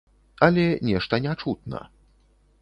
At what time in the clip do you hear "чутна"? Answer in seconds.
1.45-1.85